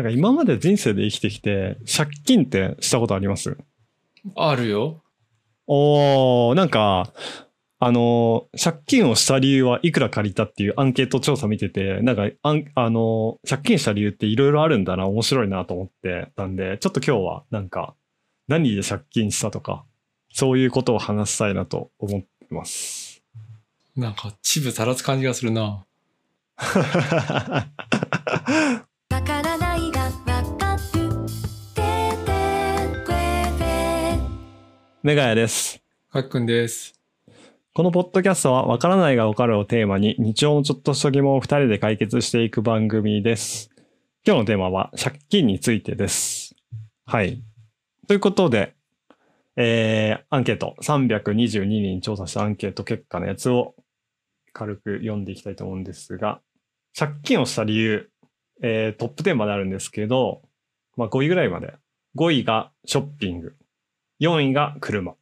[0.00, 3.54] なんか今まで人生で生きてきて、借金ってしたことあります？
[4.34, 5.02] あるよ。
[5.66, 7.12] おー、なんか、
[7.78, 17.94] あの、借金をした理由はいくら借りたっていうアンケート調査見てて、なんか、あんあの、借金した理由っていろいろあるんだな、面白いなと思ってたんで、ちょっと今日はなんか、
[18.48, 19.84] 何で借金したとか、
[20.32, 23.22] そういうことを話したいなと思ってます。
[23.96, 25.84] なんか、チブ足らず感じがするな。
[35.02, 35.80] メガヤです。
[36.12, 36.92] かっくんです。
[37.72, 43.70] このポッドキャストは、わからないがわかるをテーマに、日常のちょっとした疑問を二人で解決していく番組です。
[44.26, 46.54] 今日のテーマは、借金についてです。
[47.06, 47.42] はい。
[48.08, 48.74] ということで、
[49.56, 53.74] えー、アンケート、322人調査したアンケート結果のやつを
[54.52, 56.42] 軽く読んでいきたいと思うんですが、
[56.94, 58.10] 借金をした理由、
[58.62, 60.42] えー、トップ10まであるんですけど、
[60.98, 61.72] まあ5位ぐらいまで。
[62.16, 63.56] 5位がショッピング、
[64.20, 65.14] 4位が車、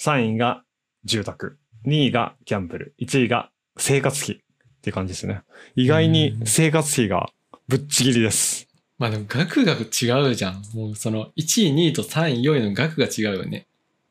[0.00, 0.64] 3位が
[1.04, 4.38] 住宅、2位がギャンブル、1位が生活費っ
[4.80, 5.42] ていう感じですね。
[5.76, 7.28] 意外に生活費が
[7.68, 8.66] ぶっちぎりです。
[8.98, 10.62] まあでも、額が違うじゃん。
[10.74, 13.66] もうその、1位、2位と3位、4位の額が違うよね。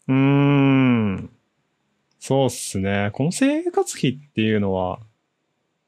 [0.07, 1.29] うーん。
[2.19, 3.09] そうっすね。
[3.13, 4.99] この生活費っていうのは、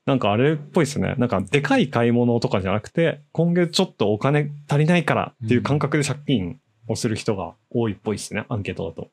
[0.07, 1.13] なんかあれっぽいですね。
[1.19, 8.45] なんかでかい買い物とかじゃなくて、今月ちょっとお金足りないからっていう感覚で借金をする人が多いっぽいですね。
[8.49, 9.09] アンケートだと。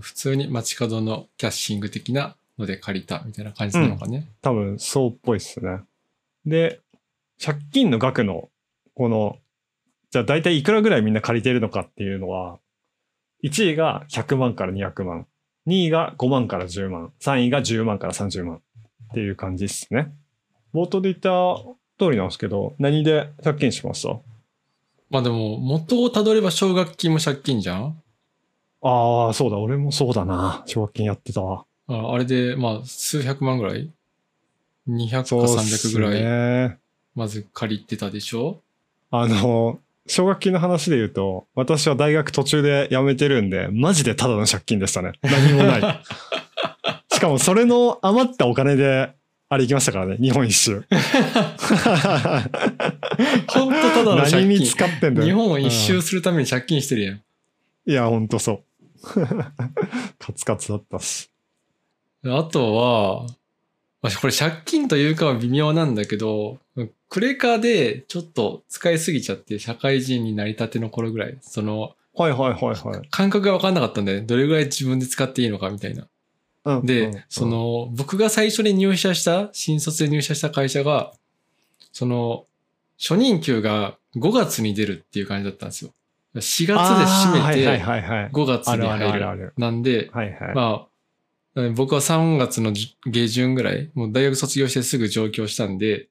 [0.00, 4.28] 普通に街角のキャッシング的なので借りたみたいな感じなのかね。
[4.40, 5.80] 多分そうっぽいっすね。
[6.46, 6.80] で、
[7.40, 8.48] 借金の額の、
[8.94, 9.36] この、
[10.10, 12.58] じゃあ大体いくらぐらいみんな借りてるのかっていうのは、
[13.44, 15.26] 1位が100万から200万、
[15.66, 18.60] 2位が5万から10万、3位が10万から30万っ
[19.14, 20.12] ていう感じですね。
[20.72, 21.62] 冒頭で言った
[21.98, 24.18] 通りなんですけど、何で借金しました
[25.12, 28.02] まあでも、元をたどれば奨学金も借金じゃん？
[28.80, 30.62] ああ、そうだ、俺もそうだな。
[30.66, 31.66] 奨学金やってたわ。
[31.86, 33.90] ああれで、まあ、数百万ぐらい
[34.88, 36.78] ?200 かそうっ300すぐらい、ね。
[37.14, 38.62] まず借りてたでしょ？
[39.10, 45.12] あの、奨学金の話で言うと、私は大学途中で辞めてるんで、マジでただの借金でしたね。
[45.22, 46.02] 何もない。
[47.12, 49.12] しかもそれの余ったお金で、
[49.52, 50.82] あれ行きましたからね、日本一周。
[53.48, 54.48] ほんとただの何借金。
[54.48, 55.26] に使ってんだよ。
[55.26, 57.20] 日本を一うん周するために借金してるやん。
[57.84, 58.62] いや、ほんとそう。
[60.18, 61.28] カツカツだったし。
[62.24, 63.26] あとは、
[64.00, 66.58] まあこれ借金というかは微妙なんだけど、
[67.10, 73.08] クレカでちょっと使いすぎちゃって社会人になりたての頃ぐらい、そのはいはいはいはい。
[73.10, 74.26] 感覚が分かんなかったんだよね。
[74.26, 76.08] どれぐらい自分で使っていいのかみたいな。
[76.64, 81.12] うんで、うんそ、の、僕が最初に入社した、新卒で入社した会社が、
[81.92, 82.46] その、
[82.98, 85.92] 初任給が5月に出るっていう感じだったんですよ。
[86.34, 88.30] 4月で締めて、はいはい。
[88.30, 89.52] 5月に入る。
[89.58, 90.54] なんで、はいはい。
[90.54, 90.86] ま
[91.56, 96.08] あ、僕は3月のじ下旬ぐらい、もう大学卒業してすぐ上京したんで、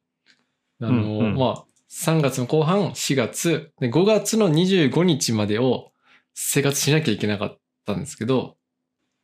[0.80, 5.92] あの、うんうんまあ、3月の後半、4月、で5月の25日までを
[6.34, 8.56] 生活しなきゃいけなかったんですけど、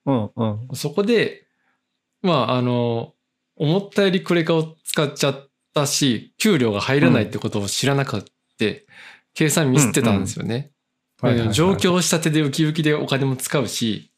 [0.07, 0.75] うんうん。
[0.75, 1.45] そこで、
[2.21, 3.13] まあ、あの、
[3.55, 8.27] 思ったよりクレカを使っちゃったし、給料が入らないってことを知らなかった、
[9.35, 10.71] 計算ミスってたんですよね。
[11.51, 14.11] 上京したてでウキウキでお金も使うし、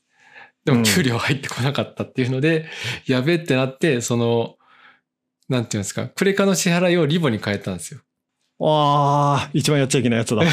[0.63, 2.67] でも給料入ってこなかったっていうので、
[3.05, 4.55] やべえってなって、その、
[5.49, 8.01] なんていうんですか、クレカの支払いをリボに変えたんですよ。
[8.59, 10.44] わあ、一番やっちゃいけないやつだ。
[10.44, 10.50] ま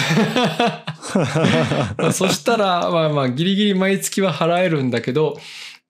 [2.09, 5.37] あそしたら、まあまあ、ギリギリ毎月は払えるんだけど、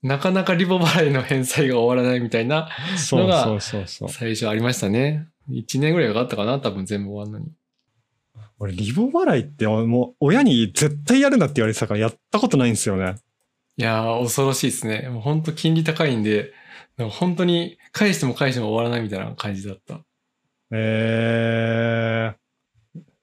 [0.03, 4.09] なかなかリボ払いの返済が終わらないみたいな、そうそうそうそう。
[4.09, 5.29] 最初ありましたね。
[5.51, 7.53] 1年ぐらいかかったかな多分全部終わるのに。
[8.59, 13.17] 俺、リボ払いってもう親に絶対やるなって言われてたからやったことないんですよね。
[13.77, 15.09] いやー、恐ろしいですね。
[15.11, 16.53] もう本当金利高いんで、
[17.11, 20.01] 本当に返しても返しても終わらないみたいな感じだった。
[20.73, 22.37] ええ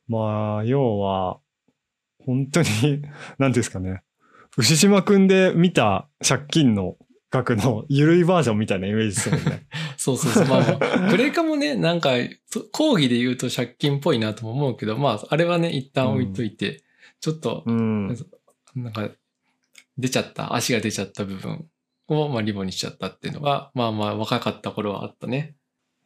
[0.08, 1.40] まあ、要は、
[2.25, 3.04] 本当に、 なんて
[3.44, 4.04] いうんですかね。
[4.57, 6.98] 牛島くんで見た借金の
[7.31, 9.66] 額の緩いバージョンみたいなイメージですもんね。
[9.98, 10.45] そうそうそう。
[10.45, 12.12] まあまあ、 クレカもね、なんか、
[12.51, 16.84] と講義で言うと借金っぽいなとも思うけど、まあ、あれはね、一旦置いといて、
[17.19, 18.07] ちょっと、うん。
[18.75, 19.10] なんか、
[19.98, 21.66] 出ちゃった、足が出ちゃった部分
[22.07, 25.56] を、まあ、リボンにしちゃったっていうのが、まあまあ、若かった頃はあったね。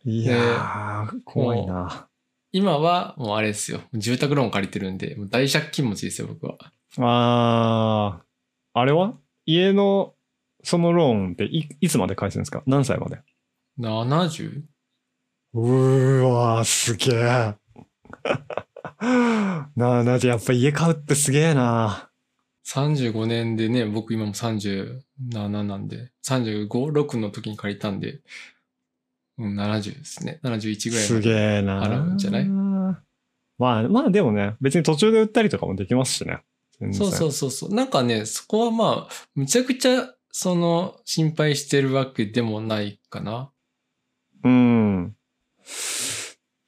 [0.09, 2.07] いやー、怖いな。
[2.53, 3.81] 今は、もうあれですよ。
[3.93, 6.57] 住宅ローン借りてるんで、もう大借金持ちですよ、僕は。
[6.99, 9.15] あー、あれは？
[9.45, 10.13] 家の、
[10.63, 12.63] そのローンっていいつまで返すんですか？
[12.65, 13.19] 何歳まで
[13.79, 14.63] ？70?
[15.53, 17.55] うーわー、すげえ。
[19.75, 22.09] なあ、なじゃやっぱ家買うってすげえな。
[22.65, 25.01] 35年でね、僕今も37
[25.63, 28.21] なんで、35、6の時に借りたんで、
[29.37, 30.39] うん、70ですね。
[30.43, 31.19] 71ぐらいす。
[31.19, 31.83] げえな。
[31.83, 32.45] 払うんじゃない？
[32.45, 36.43] まあ、まあでもね、別に途中で売ったりとかもできますしね。
[36.91, 37.73] そうそうそうそう。
[37.73, 43.51] なんかね、そこはまあ、むちゃくちゃ、その、心配してるわけでもないかな。
[44.43, 45.15] うん。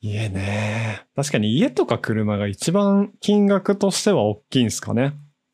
[0.01, 1.06] 家ね。
[1.15, 5.13] 確かに家とか車が一番金額としては大きいんですかね。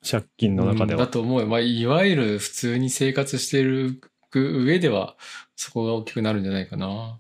[0.10, 1.08] 借金の中でうんだは。
[1.08, 1.48] と思うよ。
[1.48, 4.00] まあ、いわゆる普通に生活してる
[4.40, 5.16] 上では、
[5.56, 7.20] そこが大きくなるんじゃないかな。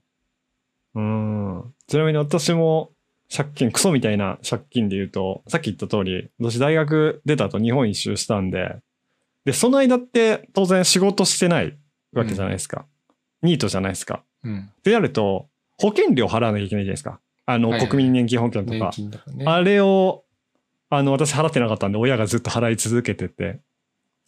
[0.95, 1.73] うん。
[1.87, 2.91] ちなみに私も
[3.35, 8.77] 借金、クソみたいな借金で言うと、さっき言った通り、私大学出た後日本一周したんで、
[9.45, 11.77] で、その間って当然仕事してない
[12.13, 12.85] わけじゃないですか。
[13.41, 14.23] ニートじゃないですか。
[14.43, 14.69] うん。
[14.79, 15.47] ってなると、
[15.77, 17.19] 保険料払わなきゃいけないじゃないですか。
[17.45, 19.19] あの、はいはい国民年金保険と年か。
[19.19, 19.45] かね。
[19.45, 20.23] あれを、
[20.89, 23.59] あの、私払ってなかったんで、親がずっと払い続けてて。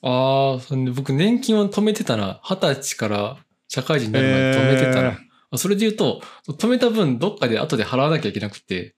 [0.02, 2.40] ああ、そんで僕年金を止めてたな。
[2.44, 5.08] 二十歳から社会人になるまで止めてたな。
[5.10, 5.18] え
[5.50, 8.96] あそれで言うと、止めた分どっかで後で払わなきゃいけなくて。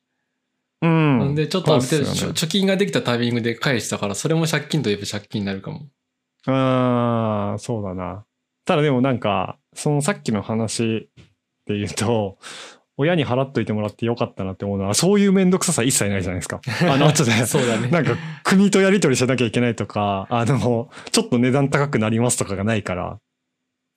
[0.81, 1.19] ーうん。
[1.19, 5.87] なんでちょっとある程度、貯金ができたタイミングで返したから、それも借金といえば借金になるかも。
[6.47, 8.25] ああ、そうだな。
[8.65, 11.09] ただでもなんか、そのさっきの話
[11.65, 12.37] で言うと、
[13.01, 16.59] 親に払っといてもらってよかったなって思うのは、そういうめんどくささ一切ないじゃないですか。
[16.83, 17.87] あの後で、そうだね。
[17.87, 23.17] なんか国とやり取りしなきゃいけないとか、あの、ちょっと値段高くなりますとかがないから。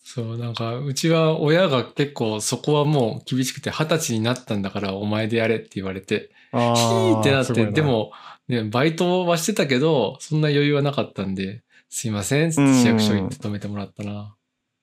[0.05, 8.13] そう、なんか、うちは親が結構そこはもう厳しくて、二十歳になったんだからお前でやれって言われて、あヒーってなって、で、も、
[8.47, 14.37] ね、バイトはしてたけど、そんな余裕はなかったんで、すいません、市役所行って止めてもらったな。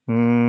[0.09, 0.48] うーん。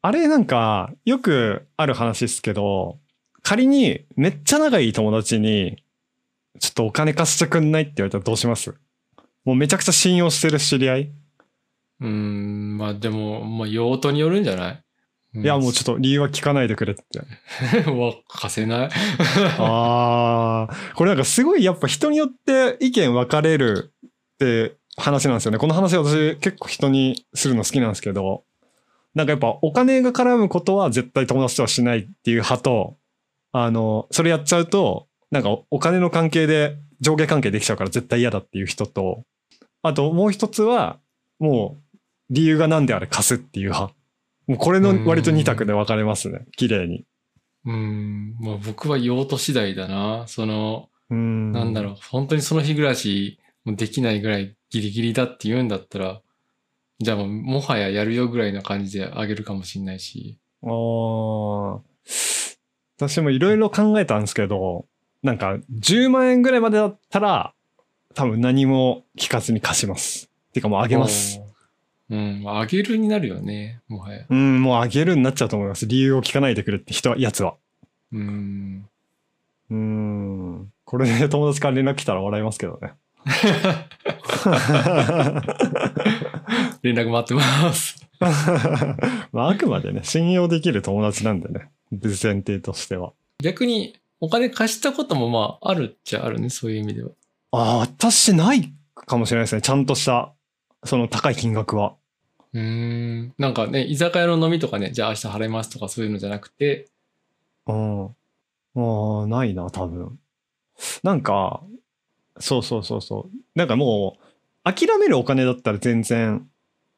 [0.00, 2.98] あれなんか、よくある話ですけど、
[3.42, 5.82] 仮にめっちゃ仲いい友達に、
[6.60, 8.74] ちょっとお金貸してくんないって言われたらどうします？
[9.44, 11.10] もうめちゃくちゃ信用してる知り合い、
[12.00, 14.82] うーん、まあでも、まあ用途によるんじゃない？
[15.34, 17.82] いやもうちょっと理由は聞かないでくれって。
[17.84, 17.92] と。
[17.98, 18.88] わ、貸せない。
[19.58, 25.58] ああ、これなんかすごいやっぱ人によって意見分かれるって話なんですよね。
[25.58, 28.42] この話私結構人にするの好きなんですけど、
[29.14, 32.96] なんかやっぱお金が絡むことは絶対友達とはしないっていう派と、
[33.52, 39.24] あの、それやっちゃうと、なんかお金の関係で上下関係できちゃうから絶対嫌だっていう人と、
[39.82, 40.98] あともう一つは、
[41.38, 41.98] もう
[42.30, 43.94] 理由が何であれ貸すっていう派。
[44.46, 46.46] もうこれの割と二択で分かれますね。
[46.56, 47.04] 綺麗に。
[47.64, 50.24] うーん、まあ僕は用途次第だな。
[50.26, 51.52] その、うん。
[51.52, 56.20] なんだろう、本当にその日暮らしもできないぐらいギリギリだって言うんだったら、
[57.00, 60.38] じゃあもうもはややるよぐらいな感じであげるかもしんないし。
[60.62, 61.80] ああ。
[62.96, 64.86] 私もいろいろ考えたんですけど、
[65.22, 67.54] なんか10万円ぐらいまでだったら、
[68.14, 70.28] 多分何も聞かずに貸します。
[70.52, 71.40] てかもうあげます。
[72.10, 74.24] うん、まああげるになるよね、もはや。
[74.28, 75.86] うん、もうあげるになっちゃうと思います。
[75.86, 77.54] 理由を聞かないでくれって人は、やつは。
[78.12, 78.88] うーん。
[79.70, 80.72] うーん。
[80.84, 82.94] これで友達から連絡来たら笑いますけどね。
[86.82, 87.96] 連絡待ってます。
[89.32, 91.70] まあ、あくまでね、信用できる友達なんでね。
[91.90, 93.12] 前提としては。
[93.42, 97.10] 逆に、お金貸したこともまあ、あるっちゃあるね、そういう意味では。
[97.52, 99.62] ああ、私ないかもしれないですね。
[99.62, 100.32] ちゃんとした、
[100.84, 101.94] その高い金額は。
[102.52, 103.34] うーん。
[103.38, 106.88] なんかね、居酒屋の飲みとかね、じゃあ明日払いますとかそういうのじゃなくて、
[107.66, 108.06] うん。
[108.06, 108.10] あ
[109.22, 110.18] あ、ないな、多分。
[111.02, 111.62] なんか、
[112.40, 113.36] そうそうそうそう。
[113.54, 114.16] なんかも
[114.64, 116.46] う、諦めるお金だったら全然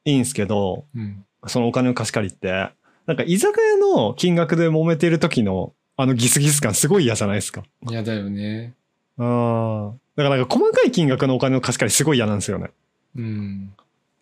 [0.05, 1.25] いいんすけど、うん。
[1.47, 2.71] そのお金を貸し借りって、
[3.07, 7.63] なんか居酒屋の金額で揉めてる時の、あのギスギス感すごい嫌じゃないですか。
[7.89, 8.75] 嫌だよね。
[9.19, 9.99] ああ。
[10.17, 12.71] だからなんか細かい金額のお金の貸し借りすごい嫌なんですよね。
[13.17, 13.73] うん。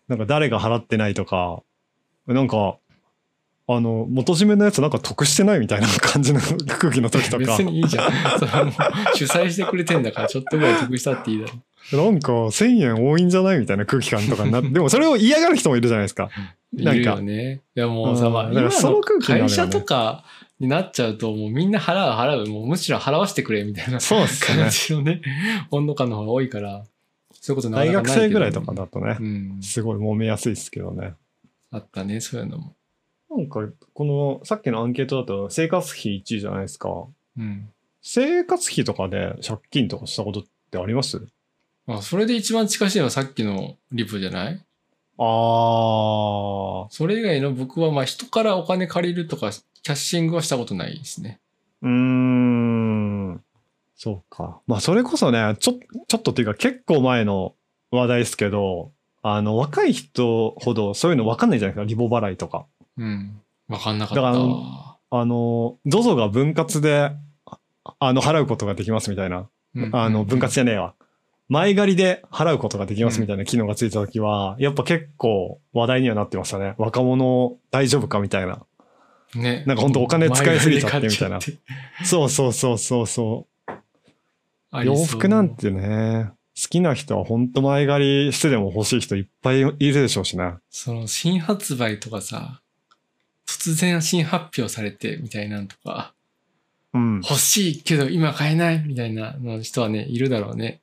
[0.07, 1.61] なんか誰が払ってないとか、
[2.27, 2.77] なんか、
[3.71, 6.39] あの、元締めのやつなんか得してないみたいな感じの
[6.79, 7.37] 空気の時とか。
[7.37, 8.39] 別にいいじゃん。
[8.39, 8.73] それはもう
[9.15, 11.45] 主催してくれてんだから、ちょっとぐらい得したっていいだ
[11.91, 12.05] ろ。
[12.05, 16.29] なんか1000円多いんじゃないみたいな空気感とかになって、で もそれを嫌がる人もいるじゃないですか。
[16.75, 17.61] いなんかるよね。
[17.75, 20.23] いやもうさ、うんまあ、の会社とか
[20.59, 24.69] になっちゃうと、もうみんな払う払う、もうむしろ払わせてくれみたいなそうっすね感。
[24.71, 25.21] じのね、
[25.69, 26.83] 温度感の方が多いから、
[27.39, 29.59] そういうことなか大学なかないけど生ぐらいとかだとねう、ん。
[29.61, 31.13] すごい揉めやすいですけどね。
[31.71, 32.73] あったね、そういうのも。
[33.29, 33.61] なんか、
[33.93, 36.89] この、さっきのアンケートだと生活費1位じゃないですか。
[37.37, 37.69] うん。
[38.01, 41.21] 生活費とかで借金とかしたことってあります？
[41.85, 44.65] まあ、それで一番近しいのはさっきのリプじゃない？
[45.17, 46.87] あー。
[46.89, 51.39] それ以外の僕は、まあ、人からお金借りるとか、キャッシングはしたことないですね。
[51.81, 53.43] うーん。
[53.95, 54.61] そうか。
[54.65, 57.53] まあ、それこそね、ちょ、ちょっとっていうか結構前の
[57.91, 62.65] 話題ですけど、あの、若い人ほどそういうの分かんないじゃないですか、リボ払いとか。
[62.99, 63.41] うん。
[63.69, 64.97] わかんなかっただからわ。
[65.11, 67.11] あの、ZOZO が分割で、
[67.45, 67.57] あ
[67.99, 69.49] あの、払うことができますみたいな。
[69.75, 70.93] うんあの、分割じゃねえわ。
[71.47, 76.75] 前借りで払うことができますみたいな機能がついたときは、やっぱ結構話題にはなってましたね。
[76.77, 78.61] 若者大丈夫かみたいな。
[79.33, 79.63] ね。
[79.65, 81.39] なんかほんとお金使いすぎちゃってみたいな
[82.03, 83.47] そうそうそうそうそ
[84.71, 84.85] う。
[84.85, 90.55] 洋服なんてね、好きな人は本当前借りしてでも欲しい人いっぱいいるでしょうしね。
[90.69, 92.61] その新発売とかさ、
[93.57, 96.13] 突然新発表されてみたいなんとか、
[96.93, 97.21] うん。
[97.21, 100.81] 欲しいけど今買えないみたいなの人はね、いるだろうね。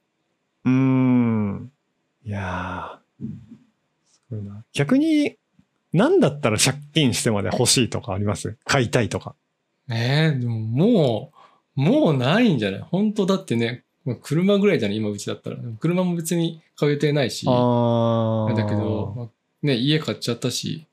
[0.64, 1.72] うーん。
[2.24, 3.24] いやー。
[3.24, 4.64] すごいな。
[4.72, 5.36] 逆に、
[5.92, 8.56] 何だったら借金してまで欲しいとかあります？
[8.64, 9.34] 買いたいとか。
[9.88, 11.32] ねえ、でもも
[11.76, 12.80] う、もうないんじゃない？
[12.80, 14.98] 本当だってね、まあ車ぐらいじゃない？
[14.98, 15.56] 今うちだったら。
[15.80, 17.46] 車も別に買う予定ないし。
[17.48, 19.28] あだけど、まあ
[19.62, 20.86] ね、家買っちゃったし。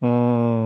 [0.00, 0.63] うーん。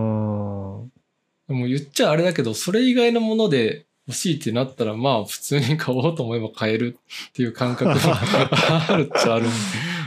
[1.49, 7.95] でも言っちゃあれだけど、それ以外のもので欲しいってなったら、まあ普通に買おうと思えば買えるっていう感覚が
[8.93, 9.47] あるっちゃある。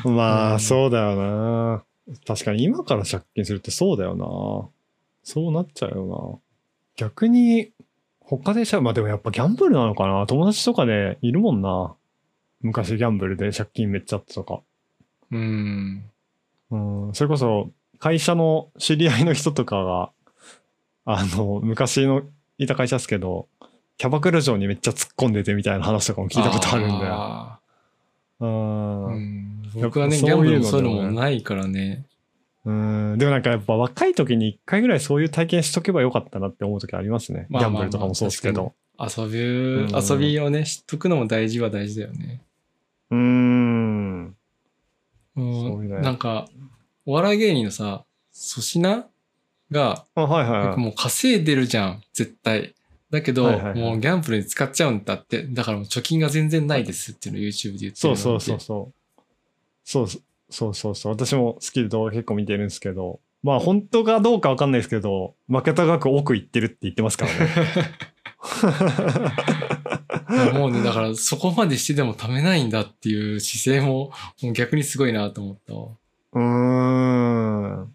[0.06, 1.84] まあ、うんそうだよな。
[2.26, 4.70] 確かに今から借金するってそうだよな。
[5.24, 6.40] そうなっちゃうよな。
[6.96, 7.72] 逆に、
[8.20, 10.26] 他でしゃ、まあでもやっぱギャンブルなのかな。
[10.26, 11.94] 友達とかでいるもんな。
[12.62, 14.62] 昔ギャンブルで借金めっちゃあったとか。
[15.32, 16.04] うん。
[16.72, 16.78] う
[17.10, 17.70] ん、それこそ
[18.00, 20.12] 会社の知り合いの人とかが、
[21.06, 22.24] あの、昔の
[22.58, 23.48] いた会社ですけど、
[23.98, 27.14] キャバクラ嬢にめっちゃ突っ込んでてみたいな話とかも聞いたことあるんだよ。
[27.14, 27.60] あ
[28.40, 28.46] う。
[28.46, 32.06] んん僕はね、ギャンブルもそうういううのもないからね。
[32.66, 33.18] うん。
[33.18, 37.48] でもなんかやっぱ若い時に一回ぐらいそういう体験しとけばよかったなって思う時ありますね。
[37.50, 38.74] まあまあまあギャンブルとかもそうですけど。
[39.00, 42.42] 遊び、うん遊びをね、知っとくのも大事は大事だよね。
[43.10, 44.28] うーん。
[44.28, 44.34] う
[45.36, 46.48] そうねん、なんか、
[47.06, 48.04] お笑い芸人のさ、
[48.34, 49.06] 粗品
[49.72, 50.78] が、あ、はいはいはい。
[50.78, 52.76] もう稼いでるじゃん、絶対。
[53.10, 55.44] だけど、はいはいはいもうギャンブルに使っちゃうんだって。
[55.44, 58.94] だからもう貯金が全然ないですっていうのを YouTube で言ってるのそうそうそうそう。
[59.84, 60.08] そう
[60.50, 61.14] そうそうそう。
[61.14, 67.50] 私も好きで動画結構見てるんですけど、まあ本当かどうかわかんないですけど、負けた額奥いってるって言ってますからね。
[70.54, 74.12] もうね、だからそこまでしてでも貯めないんだっていう姿勢も
[74.42, 75.90] もう逆にすごいなと思ったわ。
[76.34, 76.42] うー
[77.84, 77.94] ん。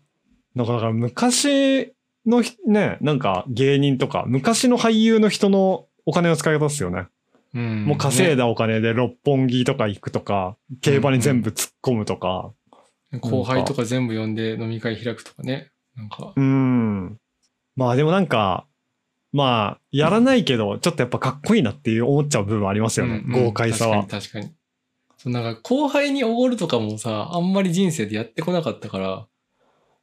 [0.64, 1.92] だから昔
[2.26, 7.06] のひね、なんか芸人とか、昔の俳優の人のお金の使い方ですよね。
[7.54, 7.84] うん。
[7.84, 12.52] もう稼いねだお金で六本木とか行くとか、競馬に全部突っ込むとか。
[13.20, 15.70] 後輩とか全部呼んで飲み会開くとかね。
[15.94, 17.18] なんか、うーん。
[17.76, 18.66] まあでもなんか、
[19.32, 23.22] まあ、やらないけど、ちょっとやっぱかっこいいなっていう思っちゃう部分ありますよね。
[23.24, 24.06] うんうん豪快さは。
[24.06, 24.54] 確かに確かに。
[25.18, 29.26] そうなんか後輩におごるとかもさ、あんまり人生でやってこなかったから、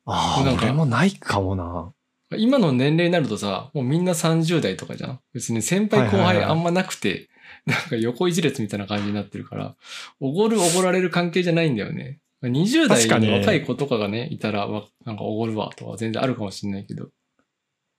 [0.06, 1.94] ああ、俺もないかもな。
[2.38, 5.20] 今の年齢になるとさ、もうみんな30代とかじゃん。
[5.34, 7.30] 別に先輩後はいはいはい輩あんまなくて、
[7.66, 9.76] なんか横一列みたいな感じになってるから、
[10.20, 12.20] おごるおごられる関係じゃないんだよね。
[12.42, 17.10] 20代の若い子とかがね、いたら、わなんかおごるわとか全然あるかもしれないけど。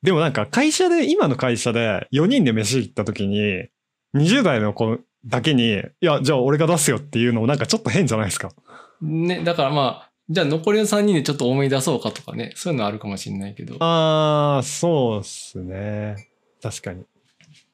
[0.02, 3.68] でもなんか会社で、今の会社で4人で飯行った時に、
[4.14, 8.50] 20代の子だけに、いや、じゃあ俺が出すよっていうのもなんかちょっと変じゃないですか？
[9.00, 13.76] ね、だからまあ、じゃあ残りの3人でちょっと多めに出そうかとかね、そういうのあるかもしれないけど。
[13.80, 16.30] ああ、そうっすね。
[16.62, 17.04] 確かに。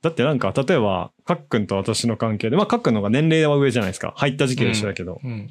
[0.03, 4.15] だってなんか、例えば、かっくんと私の関係で、まあ、かっくんの方が年齢は上じゃないですか。
[4.17, 5.51] 入った時期で一緒だけど、うん。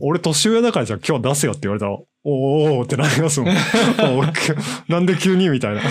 [0.00, 3.54] 俺年上だからじゃあ今日出せよって言われたら、おーおーってなりますもん。
[4.88, 5.82] なんで急にみたいな。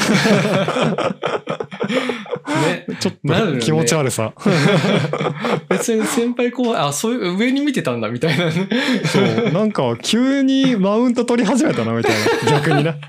[2.64, 2.86] ね。
[3.00, 4.34] ちょっと気持ち悪さ。
[5.84, 8.70] 先輩後輩、あ、そういう上に見てたんだみたいなね。
[9.06, 9.52] そう。
[9.52, 12.14] なんか急にマウント取り始めたな、みたい
[12.46, 12.52] な。
[12.60, 13.00] 逆にね。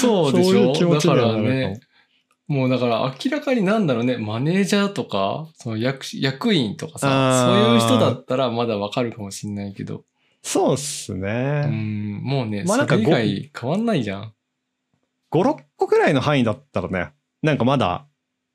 [0.00, 0.74] そうでしょ？
[0.74, 1.80] そうだからね。
[2.46, 10.02] もうだから明らかになんだろうね、マネージャーとか、その役役員とかさ、そういう人だったらまだわかるかもしんないけど、
[10.42, 11.66] そうっすうね。
[11.66, 14.32] ん、もうね、まあなんかそれ以外変わんないじゃん。
[15.30, 18.06] 5、6個くらいの範囲だったらね、なんかまだ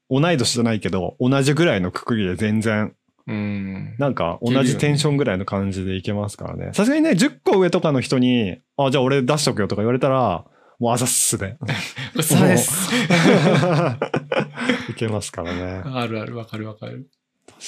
[0.09, 2.95] 同い年じゃないけど、同じぐらいのくくりで全然、
[3.27, 3.95] うん。
[3.97, 6.71] なんか同じテンションぐらいの感じでいけますからね。
[6.73, 10.45] さすがにね、10個上とかの人に、あ、じゃあ俺出しとくよとか言われたら、
[10.77, 11.57] もうあざっすで。
[12.21, 12.91] そうです。
[14.91, 15.81] いけますからね。
[15.85, 17.09] あるある、わかるわかる。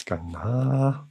[0.05, 1.07] 確かにな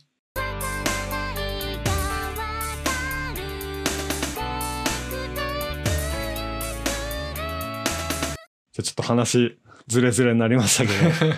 [8.73, 11.37] じゃあちょっと話ずれずれになりましたけど。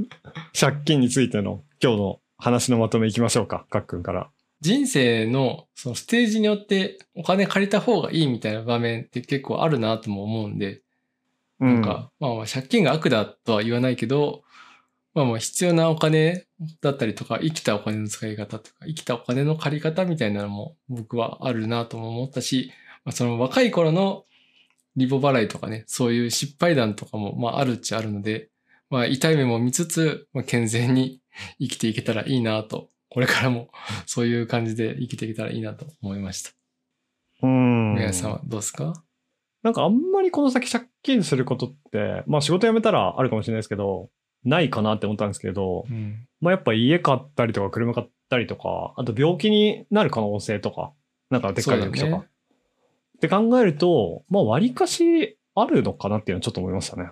[0.58, 3.66] 借金についての今日の話のまとめいきましょうか。
[3.70, 4.30] かっくんから。
[4.60, 10.80] 人生のそのステージによってお金借りた方がいいみたいな場面って結構あるなとも思うんで、
[11.60, 14.42] うなんか、まあまあ借金が悪だとは言わないけど、
[15.14, 16.46] まあまあ必要なお金
[16.80, 22.72] だったりとか、生きたお金の使い方とか、生きたお金の借り方みたいなのも僕はあるなとも思ったし、
[23.04, 24.24] まあ、その若い頃の
[24.96, 28.48] リボ払いとかね、そういう失敗談とかもまああるっちゃあるので、
[28.90, 31.20] まあ痛い目も見つつ、まあ、健全に
[31.60, 33.68] 生きていけたらいいなと、これからも
[34.06, 36.50] そういう感じで生きていけたらいいなと思いました。
[37.42, 37.94] うん。
[37.94, 39.02] 宮さんはどうですか？
[39.62, 44.10] なんかあんまりこの先借金することって、まあ仕事辞めたらあるかもしれないですけど、
[44.44, 46.26] ないかなって思ったんですけど、うん。
[46.40, 50.92] まあやっぱ家買ったりとか車買ったりとか、あと病気になる可能性とか、
[51.30, 52.18] なんかでっかい病気とか？
[52.18, 52.28] ね
[53.16, 57.10] って考えると、まあ割かしあるのかなっていうのはちょっと思いましたね。